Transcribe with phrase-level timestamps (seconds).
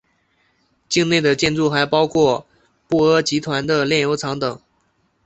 [0.89, 2.47] 境内的建筑还包括
[2.87, 4.59] 布阿集团的炼油厂等。